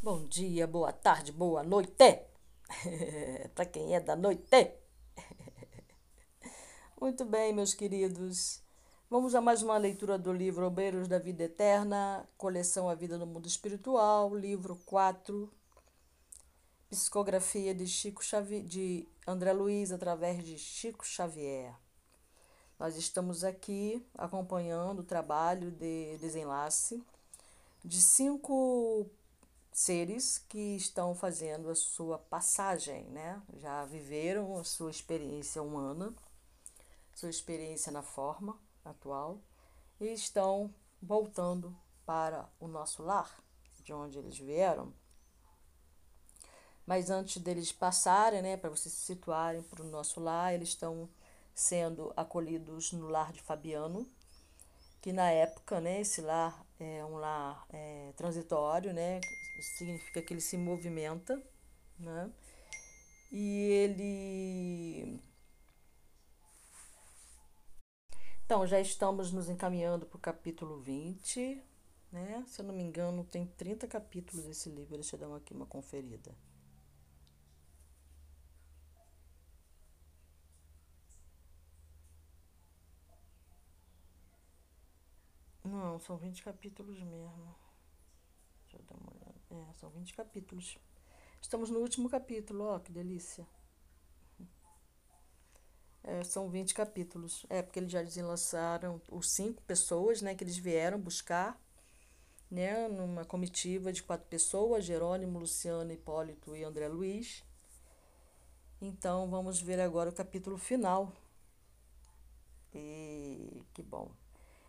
Bom 0.00 0.24
dia, 0.28 0.64
boa 0.64 0.92
tarde, 0.92 1.32
boa 1.32 1.64
noite. 1.64 2.20
Para 3.52 3.66
quem 3.66 3.96
é 3.96 4.00
da 4.00 4.14
noite. 4.14 4.72
Muito 7.00 7.24
bem, 7.24 7.52
meus 7.52 7.74
queridos. 7.74 8.62
Vamos 9.10 9.34
a 9.34 9.40
mais 9.40 9.60
uma 9.60 9.76
leitura 9.76 10.16
do 10.16 10.32
livro 10.32 10.64
Obreiros 10.64 11.08
da 11.08 11.18
Vida 11.18 11.42
Eterna, 11.42 12.24
coleção 12.38 12.88
A 12.88 12.94
Vida 12.94 13.18
no 13.18 13.26
Mundo 13.26 13.48
Espiritual, 13.48 14.32
livro 14.36 14.76
4, 14.86 15.52
psicografia 16.88 17.74
de 17.74 17.88
Chico 17.88 18.24
Xavier, 18.24 18.62
de 18.62 19.08
André 19.26 19.52
Luiz 19.52 19.90
através 19.90 20.44
de 20.44 20.56
Chico 20.56 21.04
Xavier. 21.04 21.74
Nós 22.78 22.96
estamos 22.96 23.42
aqui 23.42 24.06
acompanhando 24.16 25.00
o 25.00 25.04
trabalho 25.04 25.72
de 25.72 26.16
desenlace 26.18 27.02
de 27.84 28.00
cinco 28.00 29.10
seres 29.78 30.38
que 30.48 30.74
estão 30.74 31.14
fazendo 31.14 31.70
a 31.70 31.74
sua 31.76 32.18
passagem, 32.18 33.04
né? 33.10 33.40
Já 33.58 33.84
viveram 33.84 34.58
a 34.58 34.64
sua 34.64 34.90
experiência 34.90 35.62
humana, 35.62 36.12
sua 37.14 37.30
experiência 37.30 37.92
na 37.92 38.02
forma 38.02 38.58
atual 38.84 39.40
e 40.00 40.06
estão 40.06 40.74
voltando 41.00 41.76
para 42.04 42.48
o 42.58 42.66
nosso 42.66 43.04
lar, 43.04 43.32
de 43.84 43.92
onde 43.92 44.18
eles 44.18 44.36
vieram. 44.36 44.92
Mas 46.84 47.08
antes 47.08 47.40
deles 47.40 47.70
passarem, 47.70 48.42
né, 48.42 48.56
para 48.56 48.70
vocês 48.70 48.92
se 48.92 49.06
situarem 49.06 49.62
para 49.62 49.84
o 49.84 49.88
nosso 49.88 50.18
lar, 50.18 50.52
eles 50.54 50.70
estão 50.70 51.08
sendo 51.54 52.12
acolhidos 52.16 52.90
no 52.90 53.06
lar 53.06 53.32
de 53.32 53.40
Fabiano, 53.42 54.10
que 55.00 55.12
na 55.12 55.30
época, 55.30 55.80
né, 55.80 56.00
esse 56.00 56.20
lar 56.20 56.66
é 56.80 57.04
um 57.04 57.16
lar 57.16 57.66
é, 57.70 58.12
transitório, 58.16 58.92
né, 58.92 59.20
significa 59.60 60.22
que 60.22 60.32
ele 60.34 60.40
se 60.40 60.56
movimenta, 60.56 61.42
né, 61.98 62.30
e 63.30 63.44
ele. 63.72 65.20
Então, 68.44 68.66
já 68.66 68.80
estamos 68.80 69.30
nos 69.32 69.48
encaminhando 69.48 70.06
para 70.06 70.16
o 70.16 70.20
capítulo 70.20 70.80
20, 70.80 71.62
né? 72.10 72.42
Se 72.48 72.60
eu 72.60 72.64
não 72.64 72.74
me 72.74 72.82
engano, 72.82 73.22
tem 73.24 73.46
30 73.46 73.86
capítulos 73.86 74.46
esse 74.46 74.70
livro, 74.70 74.94
deixa 74.96 75.16
eu 75.16 75.20
dar 75.20 75.36
aqui 75.36 75.52
uma 75.52 75.66
conferida. 75.66 76.34
Não, 85.64 85.97
são 86.08 86.16
20 86.16 86.42
capítulos 86.42 86.98
mesmo. 87.02 87.54
Deixa 88.62 88.78
eu 88.78 88.82
dar 88.84 88.96
uma 88.96 89.12
olhada. 89.12 89.34
É, 89.50 89.74
são 89.74 89.90
20 89.90 90.14
capítulos. 90.14 90.78
Estamos 91.38 91.68
no 91.68 91.80
último 91.80 92.08
capítulo, 92.08 92.64
ó, 92.64 92.78
que 92.78 92.90
delícia. 92.90 93.46
É, 96.02 96.24
são 96.24 96.48
20 96.48 96.72
capítulos. 96.72 97.44
É, 97.50 97.60
porque 97.60 97.78
eles 97.78 97.92
já 97.92 98.02
desenlaçaram 98.02 99.02
os 99.10 99.30
cinco 99.30 99.62
pessoas, 99.64 100.22
né, 100.22 100.34
que 100.34 100.42
eles 100.42 100.56
vieram 100.56 100.98
buscar, 100.98 101.60
né, 102.50 102.88
numa 102.88 103.26
comitiva 103.26 103.92
de 103.92 104.02
quatro 104.02 104.26
pessoas, 104.28 104.86
Jerônimo, 104.86 105.38
Luciano, 105.38 105.92
Hipólito 105.92 106.56
e 106.56 106.64
André 106.64 106.88
Luiz. 106.88 107.44
Então, 108.80 109.28
vamos 109.28 109.60
ver 109.60 109.78
agora 109.78 110.08
o 110.08 110.14
capítulo 110.14 110.56
final. 110.56 111.12
E 112.72 113.62
que 113.74 113.82
bom. 113.82 114.10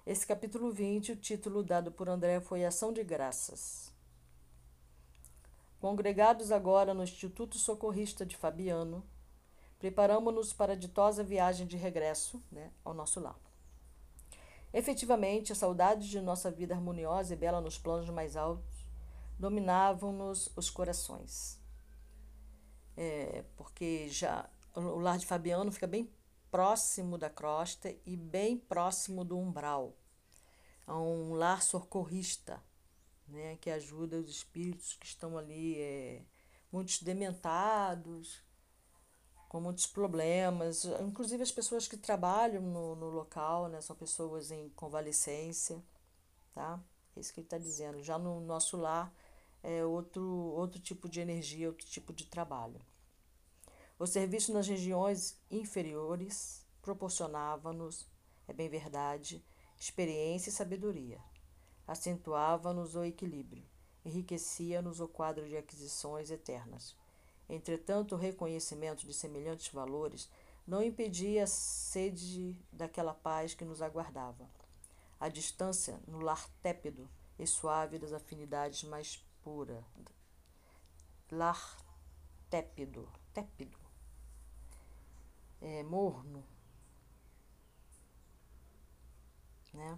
Esse 0.10 0.26
capítulo 0.26 0.72
20, 0.72 1.12
o 1.12 1.16
título 1.16 1.62
dado 1.62 1.92
por 1.92 2.10
André 2.10 2.42
foi 2.42 2.66
Ação 2.66 2.92
de 2.92 3.04
Graças. 3.04 3.94
Congregados 5.80 6.52
agora 6.52 6.96
no 6.96 7.04
Instituto 7.04 7.60
Socorrista 7.60 8.26
de 8.26 8.36
Fabiano, 8.36 9.06
preparamos-nos 9.78 10.52
para 10.52 10.74
a 10.74 10.76
ditosa 10.76 11.24
viagem 11.24 11.68
de 11.68 11.78
regresso 11.78 12.44
né, 12.52 12.72
ao 12.84 12.92
nosso 12.92 13.20
lar. 13.20 13.40
Efetivamente, 14.74 15.52
a 15.52 15.56
saudade 15.56 16.10
de 16.10 16.20
nossa 16.20 16.50
vida 16.50 16.74
harmoniosa 16.74 17.36
e 17.36 17.38
bela 17.38 17.62
nos 17.62 17.78
planos 17.78 18.10
mais 18.10 18.36
altos 18.36 18.90
dominavam-nos 19.38 20.52
os 20.56 20.72
corações. 20.72 21.62
É, 22.98 23.46
porque 23.56 24.10
já 24.10 24.50
o 24.76 24.98
lar 24.98 25.20
de 25.20 25.28
Fabiano 25.28 25.72
fica 25.72 25.86
bem 25.86 26.12
próximo 26.50 27.16
da 27.16 27.30
crosta 27.30 27.94
e 28.08 28.18
bem 28.18 28.58
próximo 28.58 29.24
do 29.24 29.38
umbral 29.38 29.99
a 30.90 31.00
um 31.00 31.34
lar 31.36 31.62
socorrista, 31.62 32.60
né, 33.28 33.58
que 33.58 33.70
ajuda 33.70 34.18
os 34.18 34.28
espíritos 34.28 34.96
que 34.96 35.06
estão 35.06 35.38
ali, 35.38 35.80
é, 35.80 36.24
muitos 36.72 37.04
dementados, 37.04 38.42
com 39.48 39.62
muitos 39.62 39.86
problemas, 39.86 40.86
inclusive 41.02 41.44
as 41.44 41.52
pessoas 41.52 41.88
que 41.88 41.96
trabalham 41.96 42.64
no, 42.64 42.96
no 42.96 43.10
local, 43.10 43.68
né, 43.70 43.80
são 43.82 43.96
pessoas 43.96 44.50
em 44.50 44.70
convalescência, 44.70 45.80
tá? 46.56 46.84
É 47.16 47.20
isso 47.20 47.34
que 47.34 47.40
ele 47.40 47.46
está 47.46 47.60
dizendo. 47.60 48.02
Já 48.02 48.18
no 48.18 48.42
nosso 48.42 48.76
lar 48.76 49.14
é 49.62 49.86
outro, 49.86 50.24
outro 50.24 50.80
tipo 50.80 51.08
de 51.08 51.20
energia, 51.20 51.68
outro 51.68 51.86
tipo 51.86 52.12
de 52.12 52.26
trabalho. 52.26 52.82
O 54.00 54.08
serviço 54.08 54.54
nas 54.54 54.68
regiões 54.68 55.38
inferiores 55.52 56.66
proporcionava-nos, 56.82 58.08
é 58.48 58.54
bem 58.54 58.70
verdade, 58.70 59.44
experiência 59.80 60.50
e 60.50 60.54
sabedoria. 60.54 61.20
Acentuava-nos 61.88 62.96
o 62.96 63.04
equilíbrio, 63.04 63.64
enriquecia-nos 64.06 65.00
o 65.00 65.08
quadro 65.08 65.48
de 65.48 65.58
aquisições 65.58 66.30
eternas. 66.30 66.96
Entretanto, 67.50 68.14
o 68.14 68.18
reconhecimento 68.18 69.08
de 69.08 69.14
semelhantes 69.14 69.70
valores 69.70 70.30
não 70.68 70.84
impedia 70.84 71.46
a 71.46 71.48
sede 71.48 72.56
daquela 72.72 73.14
paz 73.14 73.56
que 73.56 73.66
nos 73.66 73.82
aguardava. 73.82 74.48
A 75.20 75.28
distância 75.28 76.00
no 76.08 76.20
lar 76.20 76.48
tépido 76.62 77.10
e 77.40 77.48
suave 77.48 77.98
das 77.98 78.14
afinidades 78.14 78.84
mais 78.84 79.18
pura. 79.42 79.84
Lar 81.32 81.78
tépido, 82.50 83.10
tépido, 83.34 83.78
é, 85.62 85.84
morno, 85.84 86.44
né? 89.80 89.98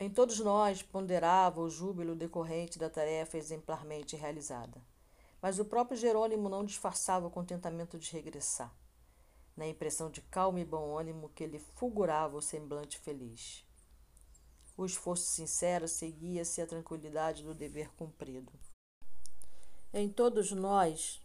Em 0.00 0.08
todos 0.08 0.38
nós 0.38 0.80
ponderava 0.80 1.60
o 1.60 1.68
júbilo 1.68 2.14
decorrente 2.14 2.78
da 2.78 2.88
tarefa 2.88 3.36
exemplarmente 3.36 4.14
realizada. 4.14 4.80
Mas 5.42 5.58
o 5.58 5.64
próprio 5.64 5.98
Jerônimo 5.98 6.48
não 6.48 6.64
disfarçava 6.64 7.26
o 7.26 7.30
contentamento 7.30 7.98
de 7.98 8.12
regressar, 8.12 8.72
na 9.56 9.66
impressão 9.66 10.08
de 10.08 10.20
calma 10.22 10.60
e 10.60 10.64
bom 10.64 10.96
ânimo 10.96 11.28
que 11.30 11.46
lhe 11.46 11.58
fulgurava 11.58 12.36
o 12.36 12.42
semblante 12.42 12.98
feliz. 12.98 13.64
O 14.76 14.86
esforço 14.86 15.26
sincero 15.26 15.88
seguia-se 15.88 16.62
a 16.62 16.66
tranquilidade 16.66 17.42
do 17.42 17.52
dever 17.52 17.90
cumprido. 17.94 18.52
Em 19.92 20.08
todos 20.08 20.52
nós 20.52 21.20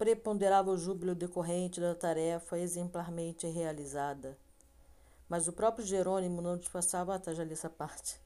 preponderava 0.00 0.70
o 0.70 0.78
júbilo 0.78 1.14
decorrente 1.14 1.78
da 1.78 1.94
tarefa 1.94 2.58
exemplarmente 2.58 3.46
realizada. 3.46 4.34
Mas 5.28 5.46
o 5.46 5.52
próprio 5.52 5.84
Jerônimo 5.84 6.40
não 6.40 6.56
disfarçava, 6.56 7.18
tá, 7.18 7.34
já 7.34 7.44
li 7.44 7.52
essa 7.52 7.68
parte. 7.68 8.18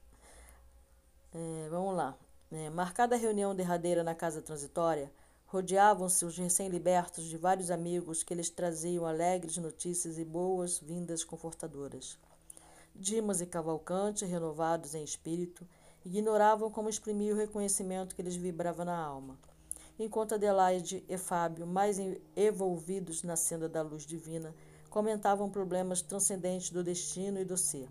É, 1.33 1.67
vamos 1.69 1.93
lá. 1.93 2.17
É, 2.49 2.69
marcada 2.69 3.15
a 3.15 3.19
reunião 3.19 3.53
derradeira 3.53 4.05
na 4.05 4.15
casa 4.15 4.41
transitória, 4.41 5.11
rodeavam-se 5.47 6.23
os 6.23 6.37
recém-libertos 6.37 7.25
de 7.25 7.35
vários 7.35 7.69
amigos 7.69 8.23
que 8.23 8.33
lhes 8.33 8.49
traziam 8.49 9.05
alegres 9.05 9.57
notícias 9.57 10.17
e 10.17 10.23
boas-vindas 10.23 11.25
confortadoras. 11.25 12.17
Dimas 12.95 13.41
e 13.41 13.45
Cavalcante, 13.45 14.23
renovados 14.23 14.95
em 14.95 15.03
espírito, 15.03 15.67
ignoravam 16.05 16.71
como 16.71 16.87
exprimir 16.87 17.33
o 17.33 17.37
reconhecimento 17.37 18.15
que 18.15 18.21
lhes 18.21 18.37
vibrava 18.37 18.85
na 18.85 18.97
alma 18.97 19.37
enquanto 19.97 20.35
Adelaide 20.35 21.03
e 21.07 21.17
Fábio, 21.17 21.65
mais 21.65 21.97
envolvidos 22.35 23.23
na 23.23 23.35
senda 23.35 23.69
da 23.69 23.81
luz 23.81 24.05
divina, 24.05 24.53
comentavam 24.89 25.49
problemas 25.49 26.01
transcendentes 26.01 26.69
do 26.69 26.83
destino 26.83 27.39
e 27.39 27.45
do 27.45 27.57
ser, 27.57 27.89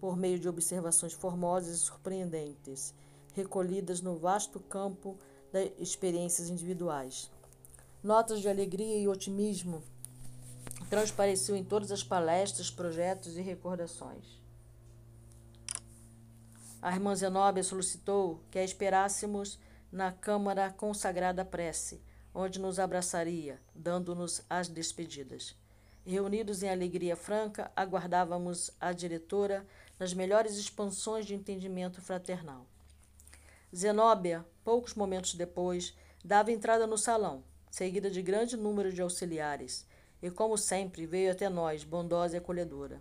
por 0.00 0.16
meio 0.16 0.38
de 0.38 0.48
observações 0.48 1.12
formosas 1.12 1.76
e 1.76 1.78
surpreendentes, 1.78 2.94
recolhidas 3.34 4.00
no 4.00 4.16
vasto 4.16 4.58
campo 4.60 5.16
das 5.52 5.70
experiências 5.78 6.48
individuais. 6.48 7.30
Notas 8.02 8.40
de 8.40 8.48
alegria 8.48 8.96
e 8.98 9.06
otimismo 9.06 9.82
transpareciam 10.88 11.56
em 11.56 11.62
todas 11.62 11.92
as 11.92 12.02
palestras, 12.02 12.70
projetos 12.70 13.36
e 13.36 13.42
recordações. 13.42 14.40
A 16.82 16.92
irmã 16.92 17.14
Zenóbia 17.14 17.62
solicitou 17.62 18.40
que 18.50 18.58
a 18.58 18.64
esperássemos 18.64 19.58
na 19.90 20.12
câmara 20.12 20.70
consagrada 20.70 21.44
prece, 21.44 22.00
onde 22.34 22.60
nos 22.60 22.78
abraçaria, 22.78 23.60
dando-nos 23.74 24.42
as 24.48 24.68
despedidas. 24.68 25.56
Reunidos 26.06 26.62
em 26.62 26.70
alegria 26.70 27.16
franca, 27.16 27.70
aguardávamos 27.76 28.70
a 28.80 28.92
diretora 28.92 29.66
nas 29.98 30.14
melhores 30.14 30.56
expansões 30.56 31.26
de 31.26 31.34
entendimento 31.34 32.00
fraternal. 32.00 32.66
Zenóbia, 33.74 34.44
poucos 34.64 34.94
momentos 34.94 35.34
depois, 35.34 35.94
dava 36.24 36.50
entrada 36.50 36.86
no 36.86 36.96
salão, 36.96 37.44
seguida 37.70 38.10
de 38.10 38.22
grande 38.22 38.56
número 38.56 38.92
de 38.92 39.02
auxiliares, 39.02 39.86
e, 40.22 40.30
como 40.30 40.56
sempre, 40.56 41.06
veio 41.06 41.30
até 41.32 41.48
nós, 41.48 41.84
bondosa 41.84 42.36
e 42.36 42.38
acolhedora. 42.38 43.00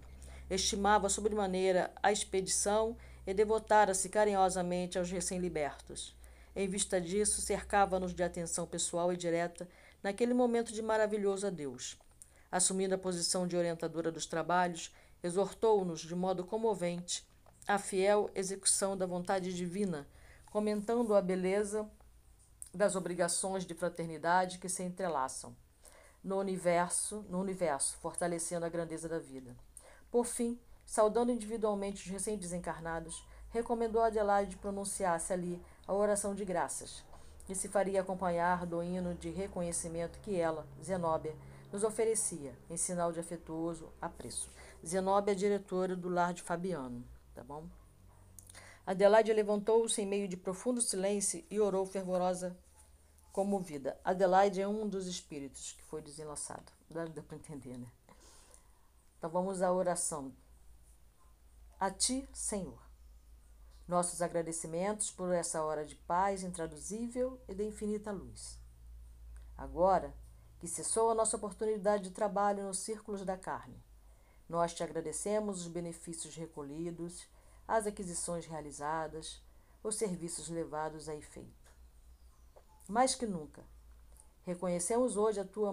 Estimava 0.49 1.09
sobremaneira 1.09 1.91
a 2.01 2.11
expedição 2.11 2.97
e 3.25 3.33
devotara-se 3.33 4.09
carinhosamente 4.09 4.97
aos 4.97 5.11
recém-libertos. 5.11 6.15
Em 6.59 6.67
vista 6.67 6.99
disso, 6.99 7.41
cercava-nos 7.41 8.13
de 8.13 8.21
atenção 8.21 8.67
pessoal 8.67 9.13
e 9.13 9.15
direta 9.15 9.65
naquele 10.03 10.33
momento 10.33 10.73
de 10.73 10.81
maravilhoso 10.81 11.47
adeus. 11.47 11.97
Assumindo 12.51 12.93
a 12.93 12.97
posição 12.97 13.47
de 13.47 13.55
orientadora 13.55 14.11
dos 14.11 14.25
trabalhos, 14.25 14.93
exortou-nos 15.23 16.01
de 16.01 16.13
modo 16.13 16.43
comovente 16.43 17.25
à 17.65 17.79
fiel 17.79 18.29
execução 18.35 18.97
da 18.97 19.05
vontade 19.05 19.55
divina, 19.55 20.05
comentando 20.51 21.15
a 21.15 21.21
beleza 21.21 21.89
das 22.73 22.93
obrigações 22.97 23.65
de 23.65 23.73
fraternidade 23.73 24.59
que 24.59 24.67
se 24.67 24.83
entrelaçam 24.83 25.55
no 26.21 26.37
universo, 26.37 27.25
no 27.29 27.39
universo, 27.39 27.95
fortalecendo 28.01 28.65
a 28.65 28.69
grandeza 28.69 29.07
da 29.07 29.17
vida. 29.17 29.55
Por 30.11 30.25
fim, 30.25 30.59
saudando 30.85 31.31
individualmente 31.31 32.03
os 32.03 32.11
recém-desencarnados, 32.11 33.25
recomendou 33.49 34.01
a 34.01 34.07
Adelaide 34.07 34.57
pronunciasse 34.57 35.31
ali 35.31 35.61
a 35.89 35.93
oração 35.95 36.35
de 36.35 36.45
graças, 36.45 37.03
que 37.47 37.55
se 37.55 37.67
faria 37.67 38.01
acompanhar 38.01 38.63
do 38.63 38.83
hino 38.83 39.15
de 39.15 39.31
reconhecimento 39.31 40.19
que 40.19 40.35
ela, 40.35 40.67
Zenóbia, 40.83 41.35
nos 41.73 41.83
oferecia, 41.83 42.55
em 42.69 42.77
sinal 42.77 43.11
de 43.11 43.19
afetuoso 43.19 43.91
apreço. 43.99 44.51
Zenóbia 44.85 45.31
é 45.31 45.35
diretora 45.35 45.95
do 45.95 46.07
lar 46.07 46.31
de 46.31 46.43
Fabiano, 46.43 47.03
tá 47.33 47.43
bom? 47.43 47.67
Adelaide 48.85 49.33
levantou-se 49.33 49.99
em 49.99 50.05
meio 50.05 50.27
de 50.27 50.37
profundo 50.37 50.79
silêncio 50.79 51.43
e 51.49 51.59
orou 51.59 51.87
fervorosa 51.87 52.55
comovida. 53.33 53.99
Adelaide 54.03 54.61
é 54.61 54.67
um 54.67 54.87
dos 54.87 55.07
espíritos 55.07 55.71
que 55.71 55.83
foi 55.85 56.03
desenlaçado. 56.03 56.71
Dá, 56.87 57.05
dá 57.05 57.23
para 57.23 57.37
entender, 57.37 57.79
né? 57.79 57.87
Então 59.17 59.31
vamos 59.31 59.63
à 59.63 59.71
oração. 59.71 60.31
A 61.79 61.89
ti, 61.89 62.29
Senhor. 62.31 62.88
Nossos 63.89 64.21
agradecimentos 64.21 65.11
por 65.11 65.33
essa 65.33 65.61
hora 65.61 65.85
de 65.85 65.95
paz 65.95 66.43
intraduzível 66.43 67.41
e 67.49 67.53
de 67.53 67.65
infinita 67.65 68.11
luz. 68.11 68.57
Agora 69.57 70.15
que 70.59 70.67
cessou 70.67 71.09
a 71.09 71.15
nossa 71.15 71.35
oportunidade 71.35 72.03
de 72.03 72.11
trabalho 72.11 72.63
nos 72.63 72.79
círculos 72.79 73.25
da 73.25 73.35
carne, 73.35 73.83
nós 74.47 74.73
te 74.73 74.83
agradecemos 74.83 75.61
os 75.61 75.67
benefícios 75.67 76.35
recolhidos, 76.35 77.27
as 77.67 77.85
aquisições 77.85 78.45
realizadas, 78.45 79.41
os 79.83 79.95
serviços 79.95 80.47
levados 80.47 81.09
a 81.09 81.15
efeito 81.15 81.59
mais 82.89 83.13
que 83.13 83.25
nunca. 83.27 83.63
Reconhecemos 84.43 85.15
hoje 85.15 85.39
a 85.39 85.45
tua 85.45 85.71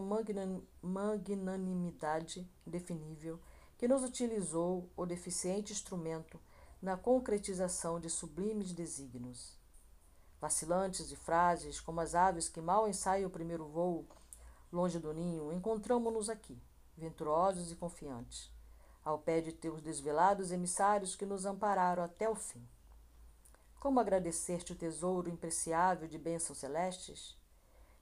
magnanimidade 0.83 2.47
indefinível 2.67 3.41
que 3.79 3.89
nos 3.89 4.05
utilizou 4.05 4.91
o 4.95 5.07
deficiente 5.07 5.73
instrumento 5.73 6.39
na 6.81 6.97
concretização 6.97 7.99
de 7.99 8.11
sublimes 8.11 8.73
desígnios. 8.73 9.57
Vacilantes 10.41 11.11
e 11.11 11.17
frágeis, 11.17 11.81
como 11.81 12.01
as 12.01 12.15
aves 12.15 12.49
que 12.49 12.61
mal 12.61 12.89
ensaiam 12.89 13.29
o 13.29 13.33
primeiro 13.33 13.67
voo 13.67 14.07
longe 14.71 14.99
do 14.99 15.13
ninho, 15.15 15.53
encontramo-nos 15.53 16.29
aqui, 16.29 16.61
venturosos 16.97 17.71
e 17.71 17.77
confiantes, 17.77 18.51
ao 19.05 19.19
pé 19.19 19.41
de 19.41 19.53
teus 19.53 19.81
desvelados 19.81 20.51
emissários 20.51 21.17
que 21.17 21.25
nos 21.25 21.47
ampararam 21.47 22.03
até 22.03 22.29
o 22.29 22.35
fim. 22.35 22.67
Como 23.81 24.01
agradecer-te 24.01 24.73
o 24.73 24.77
tesouro 24.77 25.31
impreciável 25.31 26.09
de 26.09 26.19
bênçãos 26.19 26.59
celestes? 26.59 27.37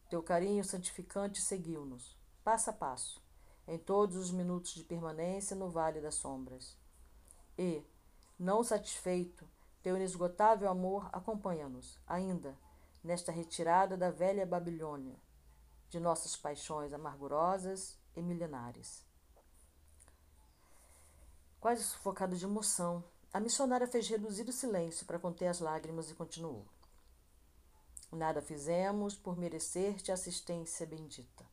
Teu 0.09 0.23
carinho 0.23 0.65
santificante 0.65 1.41
seguiu-nos, 1.41 2.17
passo 2.43 2.71
a 2.71 2.73
passo, 2.73 3.23
em 3.67 3.79
todos 3.79 4.17
os 4.17 4.31
minutos 4.31 4.75
de 4.75 4.85
permanência 4.85 5.55
no 5.55 5.71
Vale 5.71 6.01
das 6.01 6.15
Sombras. 6.15 6.77
E, 7.59 7.85
não 8.45 8.63
satisfeito, 8.63 9.49
teu 9.83 9.97
inesgotável 9.97 10.69
amor 10.69 11.09
acompanha-nos, 11.15 11.99
ainda, 12.07 12.55
nesta 13.03 13.33
retirada 13.33 13.97
da 13.97 14.11
velha 14.11 14.45
Babilônia, 14.45 15.19
de 15.89 15.99
nossas 15.99 16.37
paixões 16.37 16.93
amargurosas 16.93 17.99
e 18.15 18.21
milenares. 18.21 19.03
Quase 21.59 21.85
sufocado 21.85 22.37
de 22.37 22.45
emoção, 22.45 23.03
a 23.33 23.41
missionária 23.41 23.87
fez 23.87 24.07
reduzir 24.09 24.47
o 24.47 24.53
silêncio 24.53 25.07
para 25.07 25.19
conter 25.19 25.47
as 25.47 25.61
lágrimas 25.61 26.11
e 26.11 26.15
continuou. 26.15 26.67
Nada 28.13 28.43
fizemos 28.43 29.17
por 29.17 29.39
merecer-te 29.39 30.13
assistência 30.13 30.87
bendita. 30.87 31.47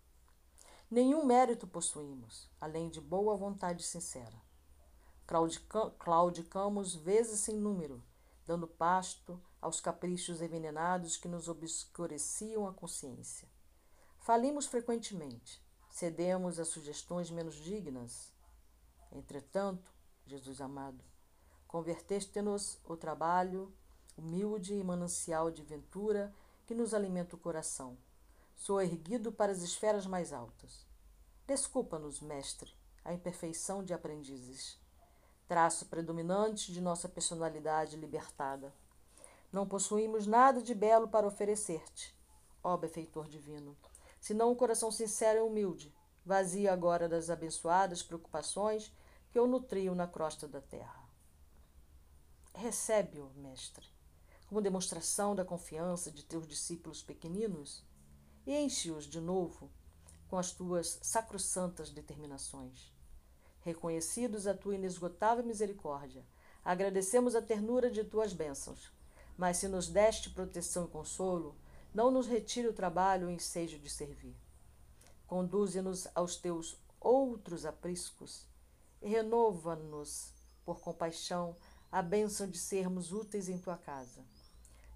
Nenhum 0.89 1.25
mérito 1.25 1.65
possuímos, 1.65 2.49
além 2.59 2.89
de 2.89 2.99
boa 2.99 3.37
vontade 3.37 3.81
sincera. 3.81 4.50
Claudicamos 5.99 6.95
vezes 6.95 7.39
sem 7.39 7.55
número, 7.55 8.03
dando 8.45 8.67
pasto 8.67 9.41
aos 9.61 9.79
caprichos 9.79 10.41
envenenados 10.41 11.17
que 11.17 11.27
nos 11.27 11.47
obscureciam 11.47 12.67
a 12.67 12.73
consciência. 12.73 13.47
Falimos 14.19 14.65
frequentemente, 14.65 15.61
cedemos 15.89 16.59
a 16.59 16.65
sugestões 16.65 17.31
menos 17.31 17.55
dignas. 17.55 18.33
Entretanto, 19.11 19.91
Jesus 20.25 20.61
amado, 20.61 21.03
Converteste-nos 21.71 22.77
o 22.83 22.97
trabalho, 22.97 23.73
humilde 24.17 24.73
e 24.73 24.83
manancial 24.83 25.49
de 25.49 25.63
ventura 25.63 26.35
que 26.67 26.75
nos 26.75 26.93
alimenta 26.93 27.37
o 27.37 27.39
coração. 27.39 27.97
Sou 28.57 28.81
erguido 28.81 29.31
para 29.31 29.53
as 29.53 29.61
esferas 29.61 30.05
mais 30.05 30.33
altas. 30.33 30.85
Desculpa-nos, 31.47 32.19
mestre, 32.19 32.73
a 33.05 33.13
imperfeição 33.13 33.85
de 33.85 33.93
aprendizes. 33.93 34.80
Traço 35.51 35.87
predominante 35.87 36.71
de 36.71 36.79
nossa 36.79 37.09
personalidade 37.09 37.97
libertada. 37.97 38.73
Não 39.51 39.67
possuímos 39.67 40.25
nada 40.25 40.61
de 40.61 40.73
belo 40.73 41.09
para 41.09 41.27
oferecer-te, 41.27 42.17
ó 42.63 42.77
benfeitor 42.77 43.27
divino, 43.27 43.75
senão 44.21 44.53
um 44.53 44.55
coração 44.55 44.89
sincero 44.89 45.39
e 45.39 45.41
humilde, 45.41 45.93
vazio 46.25 46.71
agora 46.71 47.09
das 47.09 47.29
abençoadas 47.29 48.01
preocupações 48.01 48.95
que 49.29 49.37
o 49.37 49.45
nutriam 49.45 49.93
na 49.93 50.07
crosta 50.07 50.47
da 50.47 50.61
terra. 50.61 51.03
Recebe-o, 52.53 53.29
mestre, 53.35 53.85
como 54.47 54.61
demonstração 54.61 55.35
da 55.35 55.43
confiança 55.43 56.09
de 56.09 56.23
teus 56.23 56.47
discípulos 56.47 57.03
pequeninos 57.03 57.85
e 58.47 58.55
enche-os 58.55 59.03
de 59.03 59.19
novo 59.19 59.69
com 60.29 60.37
as 60.37 60.53
tuas 60.53 60.97
sacrossantas 61.01 61.91
determinações. 61.91 63.00
Reconhecidos 63.61 64.47
a 64.47 64.53
tua 64.53 64.75
inesgotável 64.75 65.45
misericórdia, 65.45 66.25
agradecemos 66.65 67.35
a 67.35 67.41
ternura 67.41 67.91
de 67.91 68.03
tuas 68.03 68.33
bênçãos. 68.33 68.91
Mas 69.37 69.57
se 69.57 69.67
nos 69.67 69.87
deste 69.87 70.29
proteção 70.29 70.85
e 70.85 70.89
consolo, 70.89 71.55
não 71.93 72.09
nos 72.09 72.27
retire 72.27 72.67
o 72.67 72.73
trabalho 72.73 73.29
e 73.29 73.33
o 73.33 73.35
ensejo 73.35 73.77
de 73.79 73.89
servir. 73.89 74.35
Conduze-nos 75.27 76.07
aos 76.15 76.35
teus 76.35 76.77
outros 76.99 77.65
apriscos 77.65 78.45
e 79.01 79.09
renova-nos 79.09 80.33
por 80.65 80.79
compaixão 80.79 81.55
a 81.91 82.01
bênção 82.01 82.47
de 82.47 82.57
sermos 82.57 83.11
úteis 83.11 83.49
em 83.49 83.57
tua 83.57 83.77
casa. 83.77 84.21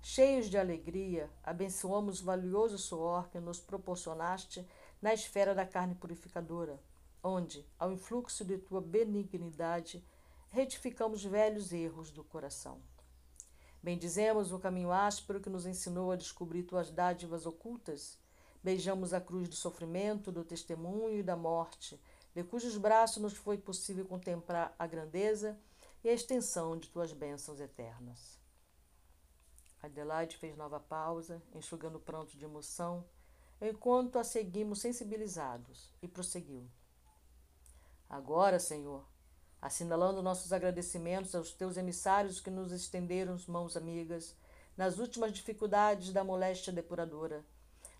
Cheios 0.01 0.49
de 0.49 0.57
alegria, 0.57 1.29
abençoamos 1.43 2.21
o 2.21 2.25
valioso 2.25 2.77
suor 2.77 3.27
que 3.29 3.39
nos 3.39 3.59
proporcionaste 3.59 4.65
na 5.01 5.13
esfera 5.13 5.55
da 5.55 5.65
carne 5.65 5.95
purificadora, 5.95 6.79
onde, 7.25 7.65
ao 7.79 7.91
influxo 7.91 8.45
de 8.45 8.59
tua 8.59 8.79
benignidade, 8.79 10.05
retificamos 10.49 11.25
velhos 11.25 11.73
erros 11.73 12.11
do 12.11 12.23
coração. 12.23 12.79
Bendizemos 13.81 14.51
o 14.51 14.59
caminho 14.59 14.91
áspero 14.91 15.41
que 15.41 15.49
nos 15.49 15.65
ensinou 15.65 16.11
a 16.11 16.15
descobrir 16.15 16.63
tuas 16.63 16.91
dádivas 16.91 17.47
ocultas. 17.47 18.19
Beijamos 18.63 19.11
a 19.11 19.19
cruz 19.19 19.49
do 19.49 19.55
sofrimento, 19.55 20.31
do 20.31 20.43
testemunho 20.43 21.17
e 21.17 21.23
da 21.23 21.35
morte, 21.35 21.99
de 22.35 22.43
cujos 22.43 22.77
braços 22.77 23.21
nos 23.21 23.33
foi 23.33 23.57
possível 23.57 24.05
contemplar 24.05 24.75
a 24.77 24.85
grandeza 24.85 25.57
e 26.03 26.09
a 26.09 26.13
extensão 26.13 26.77
de 26.77 26.89
tuas 26.89 27.11
bênçãos 27.11 27.59
eternas. 27.59 28.39
Adelaide 29.81 30.37
fez 30.37 30.55
nova 30.55 30.79
pausa, 30.79 31.41
enxugando 31.53 31.95
o 31.95 31.99
pranto 31.99 32.37
de 32.37 32.45
emoção, 32.45 33.03
enquanto 33.59 34.19
a 34.19 34.23
seguimos 34.23 34.79
sensibilizados, 34.79 35.91
e 36.01 36.07
prosseguiu. 36.07 36.67
Agora, 38.09 38.59
Senhor, 38.59 39.05
assinalando 39.61 40.21
nossos 40.21 40.53
agradecimentos 40.53 41.33
aos 41.33 41.51
teus 41.51 41.75
emissários 41.75 42.39
que 42.39 42.51
nos 42.51 42.71
estenderam 42.71 43.35
mãos 43.47 43.75
amigas 43.75 44.35
nas 44.77 44.99
últimas 44.99 45.33
dificuldades 45.33 46.13
da 46.13 46.23
moléstia 46.23 46.71
depuradora, 46.71 47.43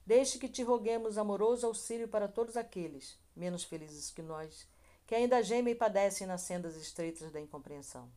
deixe 0.06 0.38
que 0.38 0.48
te 0.48 0.62
roguemos 0.62 1.18
amoroso 1.18 1.66
auxílio 1.66 2.08
para 2.08 2.28
todos 2.28 2.56
aqueles, 2.56 3.18
menos 3.36 3.64
felizes 3.64 4.12
que 4.12 4.22
nós, 4.22 4.68
que 5.08 5.16
ainda 5.16 5.42
gemem 5.42 5.74
e 5.74 5.78
padecem 5.78 6.28
nas 6.28 6.42
sendas 6.42 6.76
estreitas 6.76 7.32
da 7.32 7.42
incompreensão. 7.42 8.10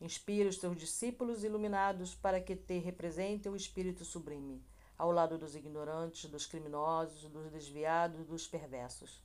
Inspira 0.00 0.48
os 0.48 0.56
teus 0.56 0.76
discípulos 0.76 1.44
iluminados 1.44 2.14
para 2.14 2.40
que 2.40 2.56
te 2.56 2.78
representem 2.78 3.52
o 3.52 3.56
Espírito 3.56 4.04
sublime, 4.04 4.64
ao 4.96 5.12
lado 5.12 5.38
dos 5.38 5.54
ignorantes, 5.54 6.28
dos 6.28 6.46
criminosos, 6.46 7.30
dos 7.30 7.50
desviados, 7.50 8.26
dos 8.26 8.48
perversos. 8.48 9.22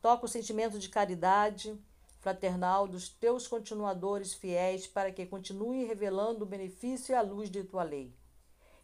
Toca 0.00 0.24
o 0.24 0.28
sentimento 0.28 0.78
de 0.78 0.88
caridade 0.88 1.78
fraternal 2.20 2.88
dos 2.88 3.08
teus 3.08 3.46
continuadores 3.46 4.32
fiéis 4.32 4.86
para 4.86 5.12
que 5.12 5.26
continue 5.26 5.84
revelando 5.84 6.44
o 6.44 6.48
benefício 6.48 7.12
e 7.12 7.14
a 7.14 7.22
luz 7.22 7.50
de 7.50 7.64
tua 7.64 7.82
lei. 7.82 8.14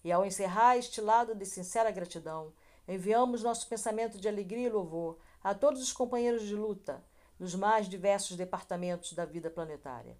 E 0.04 0.12
ao 0.12 0.24
encerrar 0.24 0.76
este 0.76 1.00
lado 1.00 1.34
de 1.34 1.46
sincera 1.46 1.90
gratidão, 1.90 2.52
enviamos 2.86 3.42
nosso 3.42 3.66
pensamento 3.66 4.18
de 4.18 4.28
alegria 4.28 4.66
e 4.66 4.70
louvor 4.70 5.18
a 5.42 5.54
todos 5.54 5.82
os 5.82 5.92
companheiros 5.92 6.42
de 6.42 6.54
luta 6.54 7.02
nos 7.38 7.54
mais 7.54 7.88
diversos 7.88 8.36
departamentos 8.36 9.12
da 9.12 9.24
vida 9.24 9.50
planetária, 9.50 10.16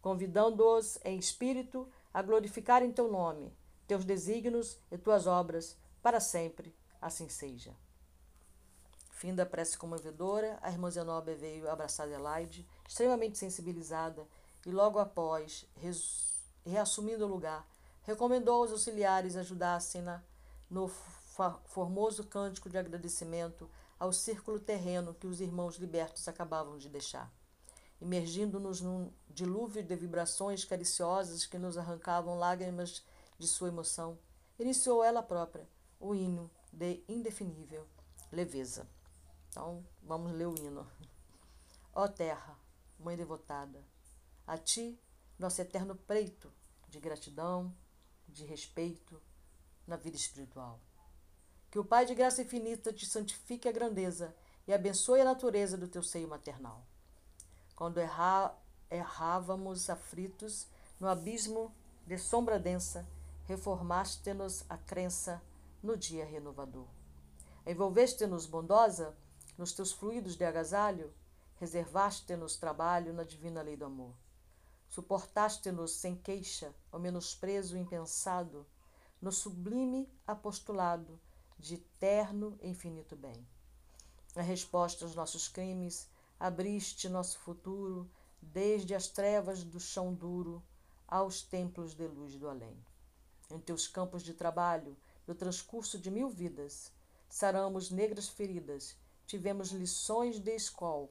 convidando-os 0.00 0.98
em 1.04 1.18
espírito 1.18 1.88
a 2.12 2.22
glorificarem 2.22 2.92
teu 2.92 3.10
nome, 3.10 3.52
teus 3.86 4.04
desígnios 4.04 4.78
e 4.90 4.98
tuas 4.98 5.26
obras 5.26 5.76
para 6.02 6.20
sempre. 6.20 6.74
Assim 7.00 7.28
seja. 7.28 7.74
Fim 9.22 9.36
da 9.36 9.46
prece 9.46 9.78
comovedora, 9.78 10.58
a 10.60 10.68
irmã 10.68 10.90
Zenobia 10.90 11.36
veio 11.36 11.70
abraçar 11.70 12.08
Adelaide, 12.08 12.66
extremamente 12.88 13.38
sensibilizada, 13.38 14.26
e 14.66 14.70
logo 14.72 14.98
após, 14.98 15.64
reassumindo 16.66 17.24
o 17.24 17.28
lugar, 17.28 17.64
recomendou 18.02 18.56
aos 18.56 18.72
auxiliares 18.72 19.36
ajudassem-na 19.36 20.20
no 20.68 20.88
formoso 21.66 22.24
cântico 22.24 22.68
de 22.68 22.76
agradecimento 22.76 23.70
ao 23.96 24.12
círculo 24.12 24.58
terreno 24.58 25.14
que 25.14 25.28
os 25.28 25.40
irmãos 25.40 25.76
libertos 25.76 26.26
acabavam 26.26 26.76
de 26.76 26.88
deixar, 26.88 27.32
imergindo-nos 28.00 28.80
num 28.80 29.08
dilúvio 29.30 29.84
de 29.84 29.94
vibrações 29.94 30.64
cariciosas 30.64 31.46
que 31.46 31.58
nos 31.58 31.78
arrancavam 31.78 32.36
lágrimas 32.40 33.04
de 33.38 33.46
sua 33.46 33.68
emoção, 33.68 34.18
iniciou 34.58 35.04
ela 35.04 35.22
própria 35.22 35.64
o 36.00 36.12
hino 36.12 36.50
de 36.72 37.04
indefinível 37.08 37.86
leveza. 38.32 38.84
Então, 39.52 39.84
vamos 40.02 40.32
ler 40.32 40.46
o 40.46 40.56
hino. 40.56 40.90
Ó 41.92 42.08
terra, 42.08 42.58
mãe 42.98 43.18
devotada, 43.18 43.84
a 44.46 44.56
ti, 44.56 44.98
nosso 45.38 45.60
eterno 45.60 45.94
preito 45.94 46.50
de 46.88 46.98
gratidão, 46.98 47.70
de 48.26 48.46
respeito 48.46 49.20
na 49.86 49.96
vida 49.96 50.16
espiritual. 50.16 50.80
Que 51.70 51.78
o 51.78 51.84
Pai 51.84 52.06
de 52.06 52.14
graça 52.14 52.40
infinita 52.40 52.94
te 52.94 53.04
santifique 53.04 53.68
a 53.68 53.72
grandeza 53.72 54.34
e 54.66 54.72
abençoe 54.72 55.20
a 55.20 55.24
natureza 55.24 55.76
do 55.76 55.86
teu 55.86 56.02
seio 56.02 56.28
maternal. 56.28 56.86
Quando 57.76 58.00
erra, 58.00 58.58
errávamos 58.90 59.90
aflitos 59.90 60.66
no 60.98 61.06
abismo 61.06 61.74
de 62.06 62.16
sombra 62.16 62.58
densa, 62.58 63.06
reformaste-nos 63.44 64.64
a 64.66 64.78
crença 64.78 65.42
no 65.82 65.94
dia 65.94 66.24
renovador. 66.24 66.86
Envolveste-nos 67.66 68.46
bondosa 68.46 69.14
nos 69.56 69.72
teus 69.72 69.92
fluidos 69.92 70.36
de 70.36 70.44
agasalho, 70.44 71.12
reservaste-nos 71.56 72.56
trabalho 72.56 73.12
na 73.12 73.24
divina 73.24 73.62
lei 73.62 73.76
do 73.76 73.84
amor. 73.84 74.14
Suportaste-nos 74.88 75.92
sem 75.92 76.16
queixa 76.16 76.74
o 76.90 76.98
menosprezo 76.98 77.78
impensado, 77.78 78.66
no 79.20 79.30
sublime 79.30 80.08
apostolado 80.26 81.20
de 81.58 81.74
eterno 81.74 82.58
e 82.60 82.68
infinito 82.68 83.14
bem. 83.14 83.46
A 84.34 84.42
resposta 84.42 85.04
aos 85.04 85.14
nossos 85.14 85.46
crimes, 85.46 86.08
abriste 86.40 87.08
nosso 87.08 87.38
futuro, 87.38 88.10
desde 88.40 88.94
as 88.94 89.06
trevas 89.06 89.62
do 89.62 89.78
chão 89.78 90.12
duro 90.12 90.62
aos 91.06 91.42
templos 91.42 91.94
de 91.94 92.08
luz 92.08 92.34
do 92.34 92.48
além. 92.48 92.76
Em 93.50 93.60
teus 93.60 93.86
campos 93.86 94.22
de 94.22 94.34
trabalho, 94.34 94.96
no 95.26 95.34
transcurso 95.34 95.98
de 95.98 96.10
mil 96.10 96.28
vidas, 96.28 96.90
saramos 97.28 97.90
negras 97.90 98.28
feridas 98.28 98.96
tivemos 99.26 99.70
lições 99.70 100.38
de 100.38 100.54
escola 100.54 101.08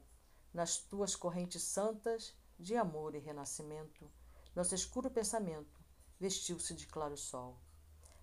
nas 0.53 0.77
tuas 0.77 1.15
correntes 1.15 1.63
santas 1.63 2.34
de 2.60 2.75
amor 2.75 3.15
e 3.15 3.20
renascimento. 3.20 4.10
Nosso 4.56 4.75
escuro 4.75 5.10
pensamento 5.10 5.80
vestiu-se 6.20 6.74
de 6.74 6.86
claro 6.86 7.18
sol. 7.18 7.58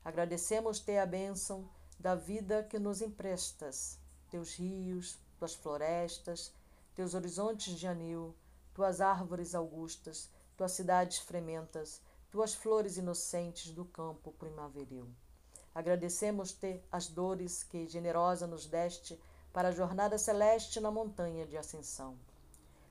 Agradecemos-te 0.05 0.97
a 0.97 1.07
bênção 1.07 1.69
da 1.99 2.15
vida 2.15 2.63
que 2.63 2.79
nos 2.79 3.03
emprestas, 3.03 3.99
teus 4.31 4.55
rios, 4.55 5.19
tuas 5.39 5.55
florestas, 5.55 6.53
teus 6.95 7.15
horizontes 7.15 7.79
de 7.79 7.87
anil, 7.87 8.35
tuas 8.75 9.01
árvores 9.01 9.55
augustas, 9.55 10.31
tuas 10.57 10.73
cidades 10.73 11.19
frementas, 11.19 12.01
tuas 12.31 12.55
flores 12.55 12.97
inocentes 12.97 13.73
do 13.73 13.85
campo 13.85 14.33
primaveril. 14.33 15.09
Agradecemos-te 15.75 16.83
as 16.91 17.07
dores 17.07 17.63
que 17.63 17.87
generosa 17.87 18.47
nos 18.47 18.67
deste 18.67 19.19
para 19.53 19.69
a 19.69 19.73
jornada 19.73 20.19
celeste 20.19 20.81
na 20.81 20.91
montanha 20.91 21.47
de 21.47 21.57
ascensão. 21.57 22.19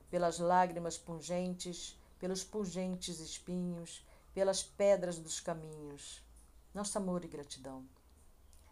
Pelas 0.09 0.39
lágrimas 0.39 0.97
pungentes, 0.97 1.97
pelos 2.19 2.43
pungentes 2.43 3.19
espinhos, 3.19 4.05
pelas 4.33 4.63
pedras 4.63 5.17
dos 5.17 5.39
caminhos. 5.39 6.23
Nosso 6.73 6.97
amor 6.97 7.23
e 7.25 7.27
gratidão. 7.27 7.85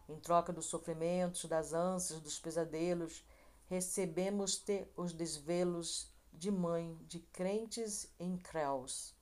Em 0.08 0.20
troca 0.20 0.54
dos 0.54 0.66
sofrimentos, 0.66 1.46
das 1.46 1.74
ânsias, 1.74 2.20
dos 2.20 2.38
pesadelos, 2.40 3.24
recebemos-te 3.68 4.88
os 4.96 5.12
desvelos 5.12 6.08
de 6.32 6.52
mãe 6.52 6.96
de 7.08 7.20
crentes 7.20 8.08
em 8.20 8.38
creus. 8.38 9.16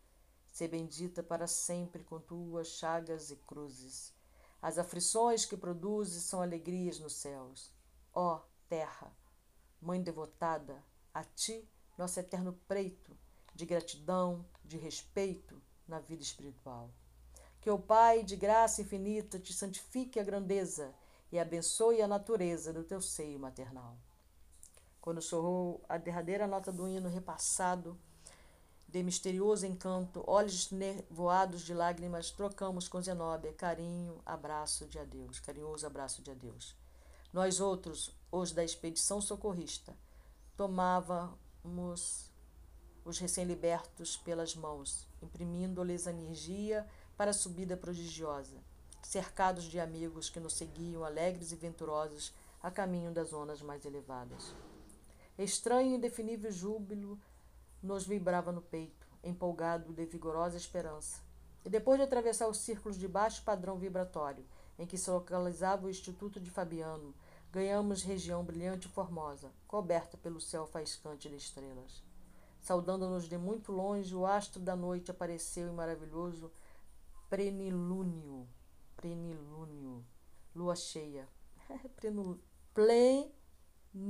Se 0.52 0.68
bendita 0.68 1.24
para 1.24 1.48
sempre 1.48 2.04
com 2.04 2.20
tuas 2.20 2.68
chagas 2.68 3.32
e 3.32 3.36
cruzes. 3.38 4.14
As 4.62 4.78
aflições 4.78 5.46
que 5.46 5.58
produzes 5.58 6.24
são 6.24 6.42
alegrias 6.42 7.00
nos 7.00 7.14
céus. 7.14 7.72
Ó, 8.14 8.36
oh, 8.36 8.53
terra. 8.74 9.16
Mãe 9.80 10.02
devotada, 10.02 10.84
a 11.14 11.24
ti, 11.24 11.70
nosso 11.96 12.20
eterno 12.20 12.54
preito, 12.68 13.16
de 13.54 13.68
gratidão, 13.68 14.44
de 14.66 14.78
respeito 14.78 15.62
na 15.88 16.00
vida 16.00 16.24
espiritual. 16.24 16.90
Que 17.62 17.70
o 17.70 17.78
Pai 17.78 18.24
de 18.24 18.36
graça 18.36 18.82
infinita 18.82 19.38
te 19.38 19.54
santifique 19.54 20.20
a 20.20 20.24
grandeza 20.24 20.92
e 21.32 21.38
abençoe 21.38 22.02
a 22.02 22.08
natureza 22.08 22.74
do 22.74 22.84
teu 22.84 23.00
seio 23.00 23.40
maternal. 23.40 23.96
Quando 25.00 25.22
chorou 25.22 25.86
a 25.88 26.00
derradeira 26.00 26.48
nota 26.48 26.72
do 26.72 26.88
hino 26.88 27.10
repassado, 27.10 27.96
de 28.88 29.04
misterioso 29.04 29.68
encanto, 29.68 30.24
olhos 30.26 30.72
nevoados 30.72 31.62
de 31.62 31.76
lágrimas, 31.76 32.32
trocamos 32.32 32.88
com 32.88 33.00
Zenóbia 33.00 33.54
carinho, 33.54 34.20
abraço 34.26 34.88
de 34.88 34.98
adeus, 34.98 35.40
carinhoso 35.40 35.86
abraço 35.86 36.24
de 36.24 36.32
adeus. 36.32 36.83
Nós 37.34 37.60
outros, 37.60 38.16
os 38.32 38.52
da 38.52 38.64
expedição 38.64 39.20
socorrista, 39.20 39.98
tomávamos 40.56 42.32
os 43.04 43.18
recém-libertos 43.18 44.16
pelas 44.18 44.56
mãos, 44.56 45.08
imprimindo-lhes 45.20 46.06
energia 46.06 46.88
para 47.18 47.32
a 47.32 47.34
subida 47.34 47.76
prodigiosa, 47.76 48.56
cercados 49.02 49.64
de 49.64 49.80
amigos 49.80 50.30
que 50.30 50.40
nos 50.40 50.54
seguiam 50.54 51.04
alegres 51.04 51.52
e 51.52 51.56
venturosos 51.56 52.32
a 52.62 52.70
caminho 52.70 53.12
das 53.12 53.30
zonas 53.30 53.64
mais 53.64 53.84
elevadas. 53.84 54.54
Estranho 55.36 55.94
e 55.94 55.96
indefinível 55.96 56.52
júbilo 56.52 57.20
nos 57.82 58.06
vibrava 58.06 58.52
no 58.52 58.62
peito, 58.62 59.08
empolgado 59.24 59.92
de 59.92 60.06
vigorosa 60.06 60.56
esperança. 60.56 61.20
E 61.66 61.70
depois 61.70 61.98
de 61.98 62.04
atravessar 62.04 62.48
os 62.48 62.58
círculos 62.58 62.96
de 62.96 63.08
baixo 63.08 63.42
padrão 63.42 63.80
vibratório 63.80 64.46
em 64.78 64.86
que 64.86 64.98
se 64.98 65.10
localizava 65.10 65.86
o 65.86 65.90
Instituto 65.90 66.40
de 66.40 66.50
Fabiano, 66.50 67.14
ganhamos 67.54 68.02
região 68.02 68.44
brilhante 68.44 68.88
e 68.88 68.90
formosa, 68.90 69.54
coberta 69.68 70.18
pelo 70.18 70.42
céu 70.42 70.66
faiscante 70.66 71.30
de 71.30 71.36
estrelas. 71.36 72.02
Saudando-nos 72.60 73.30
de 73.30 73.38
muito 73.38 73.72
longe, 73.72 74.16
o 74.16 74.26
astro 74.26 74.60
da 74.60 74.76
noite 74.76 75.12
apareceu 75.12 75.68
em 75.68 75.76
maravilhoso 75.76 76.52
plenilúnio, 77.30 78.50
plenilúnio, 78.98 80.04
lua 80.56 80.76
cheia, 80.76 81.30
plenilúnio, 82.74 84.02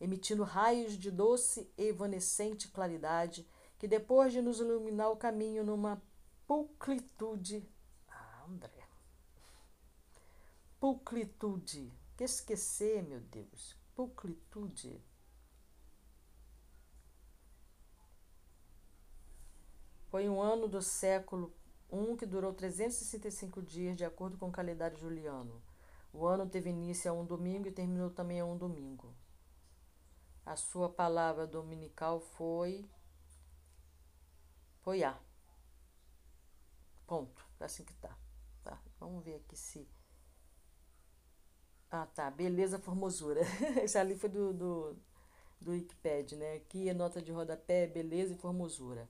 emitindo 0.00 0.44
raios 0.44 0.96
de 0.96 1.10
doce 1.10 1.68
e 1.76 1.88
evanescente 1.88 2.68
claridade, 2.68 3.44
que 3.80 3.88
depois 3.88 4.32
de 4.32 4.40
nos 4.40 4.60
iluminar 4.60 5.10
o 5.10 5.16
caminho 5.16 5.64
numa 5.64 6.00
pulcritude, 6.46 7.68
ah, 8.08 8.44
André, 8.48 8.84
Pulcritude. 10.84 11.90
Que 12.14 12.24
esquecer, 12.24 13.02
meu 13.02 13.18
Deus. 13.18 13.74
Pulcritude. 13.94 15.02
Foi 20.10 20.28
um 20.28 20.42
ano 20.42 20.68
do 20.68 20.82
século 20.82 21.56
I 21.90 22.18
que 22.18 22.26
durou 22.26 22.52
365 22.52 23.62
dias, 23.62 23.96
de 23.96 24.04
acordo 24.04 24.36
com 24.36 24.50
o 24.50 24.52
calendário 24.52 24.98
juliano. 24.98 25.62
O 26.12 26.26
ano 26.26 26.46
teve 26.46 26.68
início 26.68 27.10
a 27.10 27.14
um 27.14 27.24
domingo 27.24 27.66
e 27.66 27.72
terminou 27.72 28.10
também 28.10 28.40
a 28.40 28.44
um 28.44 28.58
domingo. 28.58 29.14
A 30.44 30.54
sua 30.54 30.90
palavra 30.90 31.46
dominical 31.46 32.20
foi. 32.20 32.86
Foi 34.82 35.02
A. 35.02 35.18
Ponto. 37.06 37.42
Assim 37.58 37.86
que 37.86 37.94
tá. 37.94 38.14
tá. 38.62 38.78
Vamos 39.00 39.24
ver 39.24 39.36
aqui 39.36 39.56
se. 39.56 39.88
Ah, 41.96 42.06
tá. 42.06 42.28
Beleza, 42.28 42.76
formosura. 42.76 43.42
Esse 43.80 43.96
ali 43.96 44.16
foi 44.16 44.28
do, 44.28 44.52
do, 44.52 44.96
do 45.60 45.70
Wikipedia, 45.70 46.36
né? 46.36 46.54
Aqui 46.54 46.90
a 46.90 46.94
nota 46.94 47.22
de 47.22 47.30
rodapé, 47.30 47.86
beleza 47.86 48.34
e 48.34 48.36
formosura. 48.36 49.08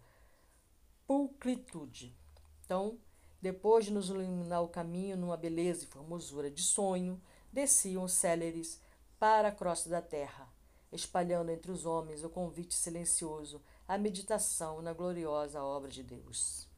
Pulcritude. 1.07 2.14
Então, 2.62 2.99
depois 3.41 3.87
de 3.87 3.91
nos 3.91 4.11
iluminar 4.11 4.61
o 4.61 4.69
caminho 4.69 5.17
numa 5.17 5.35
beleza 5.35 5.85
e 5.85 5.87
formosura 5.87 6.50
de 6.50 6.61
sonho, 6.61 7.19
desciam 7.50 8.05
os 8.05 8.12
céleres 8.12 8.79
para 9.19 9.49
a 9.49 9.53
crosta 9.53 9.88
da 9.88 10.03
terra, 10.03 10.47
espalhando 10.93 11.50
entre 11.50 11.73
os 11.73 11.87
homens 11.87 12.23
o 12.23 12.29
convite 12.29 12.75
silencioso 12.75 13.62
à 13.88 13.97
meditação 13.97 14.83
na 14.83 14.93
gloriosa 14.93 15.64
obra 15.64 15.91
de 15.91 16.03
Deus. 16.03 16.69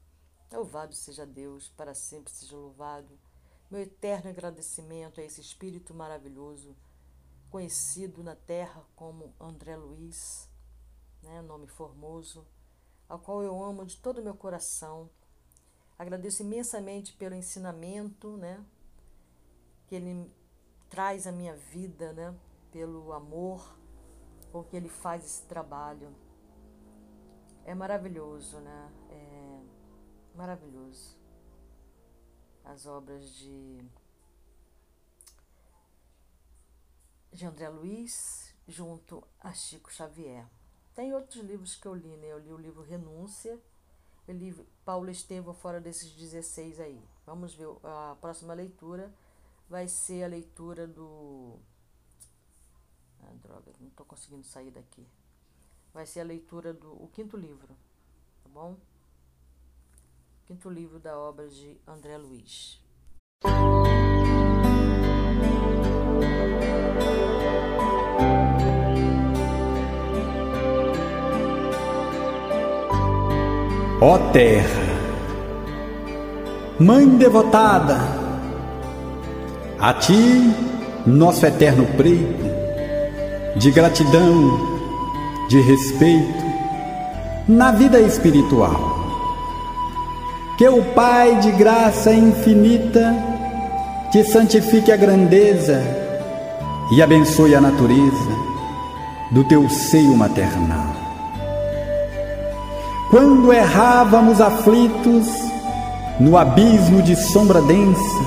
Louvado 0.53 0.95
seja 0.95 1.27
Deus, 1.27 1.69
para 1.71 1.95
sempre 1.95 2.33
seja 2.33 2.55
louvado. 2.55 3.19
Meu 3.71 3.81
eterno 3.81 4.31
agradecimento 4.31 5.21
a 5.21 5.25
esse 5.25 5.41
espírito 5.41 5.93
maravilhoso, 5.93 6.77
conhecido 7.51 8.23
na 8.23 8.37
terra 8.37 8.85
como 8.95 9.35
André 9.41 9.77
Luiz, 9.77 10.49
né, 11.23 11.43
nome 11.43 11.67
formoso, 11.67 12.47
ao 13.09 13.19
qual 13.19 13.43
eu 13.43 13.63
amo 13.63 13.85
de 13.85 13.97
todo 13.97 14.19
o 14.19 14.23
meu 14.23 14.35
coração. 14.35 15.11
Agradeço 15.99 16.43
imensamente 16.43 17.13
pelo 17.15 17.35
ensinamento, 17.35 18.37
né, 18.37 18.65
que 19.89 19.97
ele 19.97 20.31
traz 20.89 21.27
à 21.27 21.33
minha 21.33 21.57
vida, 21.57 22.13
né, 22.13 22.39
pelo 22.71 23.13
amor 23.13 23.77
com 24.53 24.63
que 24.63 24.77
ele 24.77 24.89
faz 24.89 25.25
esse 25.25 25.43
trabalho. 25.43 26.15
É 27.65 27.75
maravilhoso, 27.75 28.61
né? 28.61 28.93
É 29.11 29.61
maravilhoso. 30.37 31.17
As 32.67 32.85
obras 32.85 33.35
de, 33.37 33.81
de 37.33 37.47
André 37.47 37.69
Luiz 37.71 38.55
junto 38.69 39.27
a 39.41 39.53
Chico 39.55 39.91
Xavier. 39.91 40.45
Tem 40.95 41.15
outros 41.15 41.43
livros 41.43 41.75
que 41.75 41.87
eu 41.87 41.95
li, 41.95 42.17
né? 42.19 42.33
Eu 42.33 42.39
li 42.39 42.53
o 42.53 42.59
livro 42.59 42.83
Renúncia, 42.83 43.59
eu 44.29 44.35
li 44.35 44.53
Paulo 44.85 45.11
Estevam 45.11 45.55
fora 45.55 45.81
desses 45.81 46.11
16 46.13 46.81
aí. 46.81 47.03
Vamos 47.25 47.55
ver 47.55 47.69
a 47.83 48.17
próxima 48.21 48.53
leitura 48.53 49.11
vai 49.69 49.89
ser 49.89 50.25
a 50.25 50.29
leitura 50.29 50.87
do. 50.87 51.59
Ah, 53.21 53.33
droga, 53.43 53.73
não 53.81 53.89
estou 53.89 54.07
conseguindo 54.07 54.45
sair 54.45 54.71
daqui. 54.71 55.07
Vai 55.93 56.07
ser 56.07 56.21
a 56.21 56.25
leitura 56.25 56.73
do 56.73 56.93
o 56.93 57.09
quinto 57.09 57.37
livro, 57.37 57.69
tá 58.43 58.49
bom? 58.49 58.77
Quinto 60.47 60.71
livro 60.71 61.01
da 61.01 61.19
obra 61.19 61.49
de 61.49 61.77
André 61.89 62.17
Luiz. 62.17 62.81
Ó 74.01 74.19
terra, 74.31 74.69
mãe 76.79 77.09
devotada, 77.09 77.97
a 79.81 79.95
ti, 79.95 80.15
nosso 81.05 81.45
eterno 81.45 81.87
preito, 81.97 83.59
de 83.59 83.73
gratidão, 83.73 84.61
de 85.49 85.61
respeito, 85.61 86.45
na 87.49 87.73
vida 87.73 88.01
espiritual. 88.01 88.96
Que 90.57 90.67
o 90.69 90.83
Pai 90.95 91.37
de 91.41 91.53
graça 91.53 92.11
infinita 92.15 93.15
te 94.11 94.25
santifique 94.25 94.91
a 94.91 94.97
grandeza 94.97 95.83
e 96.91 97.03
abençoe 97.03 97.55
a 97.55 97.61
natureza 97.61 98.31
do 99.31 99.45
teu 99.45 99.69
seio 99.69 100.17
maternal. 100.17 100.95
Quando 103.11 103.53
errávamos 103.53 104.41
aflitos 104.41 105.27
no 106.19 106.39
abismo 106.39 107.03
de 107.03 107.17
sombra 107.17 107.61
densa, 107.61 108.25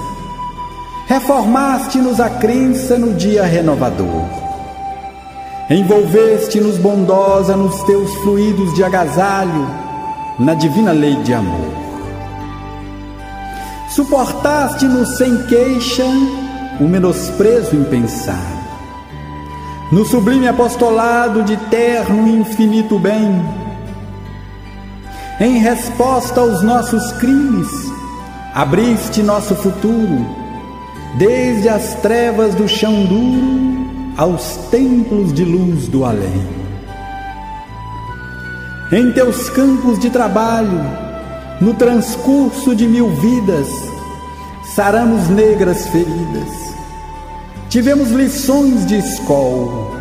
reformaste-nos 1.08 2.20
a 2.20 2.30
crença 2.30 2.96
no 2.96 3.16
dia 3.16 3.44
renovador. 3.44 4.26
Envolveste-nos 5.68 6.78
bondosa 6.78 7.58
nos 7.58 7.82
teus 7.84 8.14
fluidos 8.18 8.72
de 8.76 8.84
agasalho, 8.84 9.68
na 10.38 10.54
divina 10.54 10.92
lei 10.92 11.16
de 11.24 11.34
amor. 11.34 11.89
Suportaste-nos 14.00 15.18
sem 15.18 15.44
queixa 15.44 16.06
o 16.80 16.86
menosprezo 16.86 17.76
impensado. 17.76 18.64
No 19.92 20.06
sublime 20.06 20.48
apostolado 20.48 21.44
de 21.44 21.58
terno 21.70 22.26
e 22.26 22.38
infinito 22.38 22.98
bem, 22.98 23.44
em 25.42 25.58
resposta 25.58 26.40
aos 26.40 26.64
nossos 26.64 27.12
crimes, 27.12 27.68
abriste 28.56 29.22
nosso 29.22 29.54
futuro 29.54 30.26
desde 31.18 31.68
as 31.68 31.96
trevas 31.96 32.56
do 32.56 32.70
chão 32.70 33.04
duro 33.04 34.16
aos 34.16 34.56
templos 34.72 35.34
de 35.34 35.44
luz 35.44 35.90
do 35.90 36.06
além. 36.06 36.48
Em 38.94 39.12
teus 39.12 39.50
campos 39.50 40.00
de 40.00 40.10
trabalho, 40.10 40.80
no 41.60 41.74
transcurso 41.74 42.74
de 42.74 42.88
mil 42.88 43.10
vidas, 43.18 43.89
saramos 44.80 45.28
negras 45.28 45.88
feridas. 45.90 46.74
Tivemos 47.68 48.12
lições 48.12 48.86
de 48.86 48.98
escola 48.98 49.92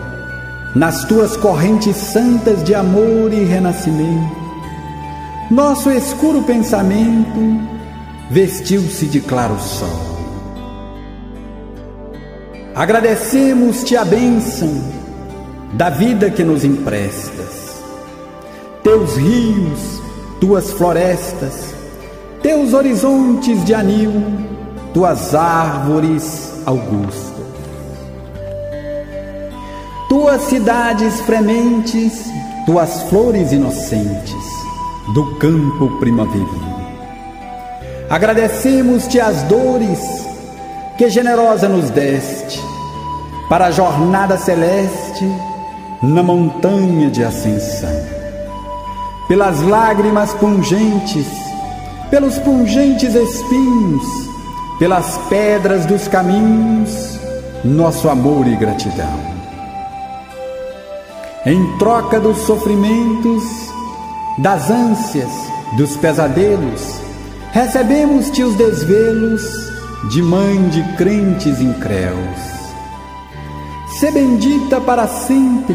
nas 0.76 1.04
tuas 1.06 1.36
correntes 1.36 1.96
santas 1.96 2.62
de 2.62 2.76
amor 2.76 3.32
e 3.32 3.42
renascimento. 3.42 4.36
Nosso 5.50 5.90
escuro 5.90 6.44
pensamento 6.44 7.60
vestiu-se 8.30 9.06
de 9.06 9.20
claro 9.20 9.58
sol. 9.58 10.16
Agradecemos-te 12.72 13.96
a 13.96 14.04
bênção 14.04 14.80
da 15.72 15.90
vida 15.90 16.30
que 16.30 16.44
nos 16.44 16.62
emprestas. 16.62 17.82
Teus 18.84 19.16
rios, 19.16 20.00
tuas 20.40 20.70
florestas, 20.70 21.74
teus 22.40 22.72
horizontes 22.72 23.64
de 23.64 23.74
anil, 23.74 24.47
tuas 24.98 25.32
árvores 25.32 26.52
augustas. 26.66 27.46
Tuas 30.08 30.42
cidades 30.42 31.20
frementes, 31.20 32.24
tuas 32.66 33.04
flores 33.04 33.52
inocentes 33.52 34.44
do 35.14 35.36
campo 35.36 36.00
primaveril. 36.00 36.48
Agradecemos-te 38.10 39.20
as 39.20 39.40
dores 39.44 40.00
que 40.96 41.08
generosa 41.08 41.68
nos 41.68 41.90
deste 41.90 42.60
para 43.48 43.66
a 43.66 43.70
jornada 43.70 44.36
celeste 44.36 45.30
na 46.02 46.24
montanha 46.24 47.08
de 47.08 47.22
ascensão. 47.22 48.04
Pelas 49.28 49.62
lágrimas 49.62 50.34
pungentes, 50.34 51.28
pelos 52.10 52.36
pungentes 52.38 53.14
espinhos, 53.14 54.27
pelas 54.78 55.18
pedras 55.28 55.86
dos 55.86 56.06
caminhos, 56.08 57.18
nosso 57.64 58.08
amor 58.08 58.46
e 58.46 58.56
gratidão. 58.56 59.38
Em 61.46 61.78
troca 61.78 62.20
dos 62.20 62.38
sofrimentos, 62.38 63.42
das 64.38 64.70
ânsias, 64.70 65.30
dos 65.76 65.96
pesadelos, 65.96 67.00
recebemos-te 67.52 68.42
os 68.42 68.54
desvelos 68.56 69.42
de 70.10 70.22
mãe 70.22 70.68
de 70.68 70.82
crentes 70.96 71.60
incréus 71.60 72.58
Sê 73.98 74.12
bendita 74.12 74.80
para 74.80 75.08
sempre 75.08 75.74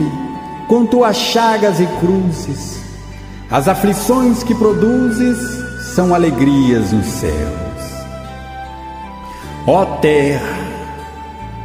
com 0.70 0.86
tuas 0.86 1.18
chagas 1.18 1.82
e 1.82 1.86
cruzes. 2.00 2.80
As 3.52 3.68
aflições 3.68 4.44
que 4.44 4.56
produzes 4.56 5.38
são 5.94 6.16
alegrias 6.16 6.94
nos 6.94 7.06
céus. 7.06 7.63
Ó 9.66 9.86
terra, 10.02 10.58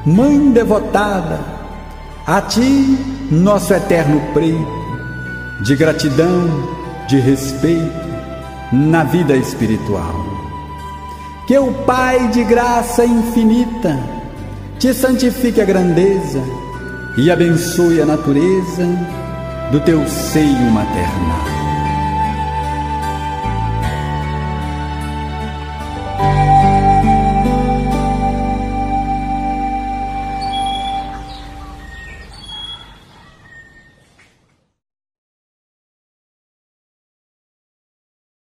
mãe 0.07 0.53
devotada, 0.53 1.41
a 2.25 2.41
ti, 2.41 2.97
nosso 3.29 3.75
eterno 3.75 4.21
preito, 4.33 4.79
de 5.65 5.75
gratidão, 5.75 6.47
de 7.09 7.19
respeito 7.19 8.09
na 8.73 9.03
vida 9.03 9.35
espiritual. 9.35 10.15
Que 11.49 11.59
o 11.59 11.73
Pai 11.73 12.29
de 12.29 12.45
graça 12.45 13.05
infinita 13.05 13.99
te 14.79 14.95
santifique 14.95 15.61
a 15.61 15.65
grandeza 15.65 16.41
e 17.17 17.31
abençoe 17.33 18.01
a 18.01 18.07
natureza 18.07 18.87
do 19.73 19.81
teu 19.81 20.07
seio 20.07 20.71
maternal. 20.71 21.58